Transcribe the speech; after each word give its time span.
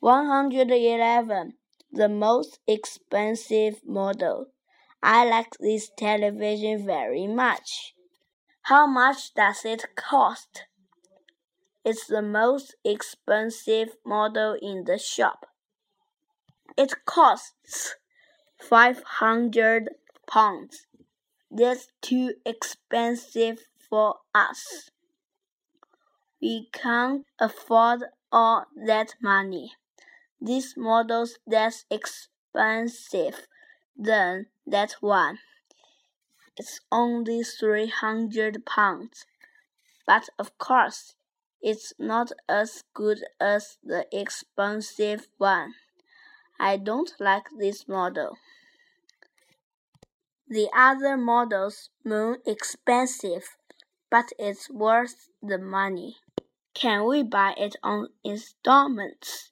111. 0.00 1.54
The 1.92 2.08
most 2.08 2.58
expensive 2.66 3.80
model. 3.86 4.46
I 5.02 5.24
like 5.24 5.54
this 5.60 5.90
television 5.96 6.84
very 6.84 7.26
much. 7.26 7.94
How 8.62 8.86
much 8.86 9.34
does 9.34 9.64
it 9.64 9.84
cost? 9.94 10.64
It's 11.84 12.06
the 12.06 12.22
most 12.22 12.74
expensive 12.84 13.90
model 14.06 14.56
in 14.60 14.84
the 14.84 14.98
shop. 14.98 15.46
It 16.76 17.04
costs 17.04 17.96
five 18.58 19.02
hundred 19.04 19.90
pounds. 20.26 20.86
That's 21.50 21.88
too 22.00 22.34
expensive 22.44 23.60
for 23.88 24.16
us. 24.34 24.90
We 26.40 26.68
can't 26.72 27.26
afford 27.38 28.04
all 28.32 28.64
that 28.74 29.14
money. 29.22 29.74
This 30.40 30.76
model's 30.76 31.38
less 31.46 31.84
expensive 31.90 33.46
than 33.96 34.46
that 34.66 34.96
one. 35.00 35.38
It's 36.56 36.80
only 36.92 37.42
three 37.42 37.88
hundred 37.88 38.64
pounds. 38.66 39.26
But 40.06 40.28
of 40.38 40.56
course, 40.58 41.14
it's 41.62 41.94
not 41.98 42.30
as 42.48 42.84
good 42.92 43.24
as 43.40 43.78
the 43.82 44.06
expensive 44.12 45.28
one. 45.38 45.74
I 46.60 46.76
don't 46.76 47.12
like 47.18 47.46
this 47.58 47.88
model. 47.88 48.36
The 50.46 50.68
other 50.76 51.16
model's 51.16 51.88
more 52.04 52.38
expensive, 52.46 53.56
but 54.10 54.26
it's 54.38 54.70
worth 54.70 55.30
the 55.42 55.58
money. 55.58 56.16
Can 56.74 57.06
we 57.08 57.22
buy 57.22 57.54
it 57.56 57.76
on 57.82 58.08
installments? 58.22 59.50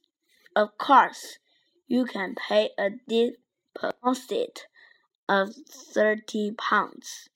Of 0.55 0.77
course, 0.77 1.39
you 1.87 2.05
can 2.05 2.35
pay 2.35 2.71
a 2.79 2.91
deposit 3.09 4.67
of 5.29 5.55
thirty 5.55 6.53
pounds, 6.53 7.29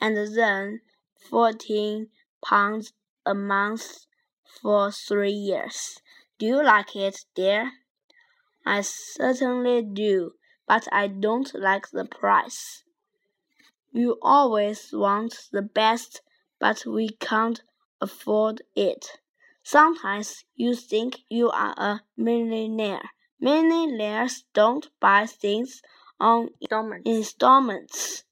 and 0.00 0.16
then 0.16 0.80
fourteen 1.30 2.10
pounds 2.44 2.92
a 3.24 3.34
month 3.34 4.06
for 4.60 4.90
three 4.90 5.30
years. 5.30 6.00
Do 6.38 6.46
you 6.46 6.64
like 6.64 6.96
it, 6.96 7.24
dear? 7.34 7.72
I 8.66 8.80
certainly 8.80 9.82
do, 9.82 10.32
but 10.66 10.88
I 10.90 11.06
don't 11.06 11.54
like 11.54 11.90
the 11.90 12.04
price. 12.04 12.82
You 13.92 14.18
always 14.22 14.92
want 14.92 15.48
the 15.52 15.62
best, 15.62 16.20
but 16.58 16.84
we 16.84 17.10
can't 17.10 17.62
afford 18.00 18.62
it. 18.74 19.20
Sometimes 19.64 20.44
you 20.54 20.76
think 20.76 21.20
you 21.28 21.50
are 21.50 21.74
a 21.76 22.02
millionaire. 22.16 23.10
Millionaires 23.40 24.44
don't 24.52 24.88
buy 25.00 25.26
things 25.26 25.82
on 26.20 26.50
installments. 27.04 28.24